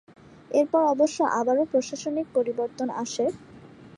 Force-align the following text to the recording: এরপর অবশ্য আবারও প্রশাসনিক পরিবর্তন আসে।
এরপর 0.51 0.81
অবশ্য 0.93 1.17
আবারও 1.39 1.63
প্রশাসনিক 1.71 2.27
পরিবর্তন 2.35 2.87
আসে। 3.03 3.25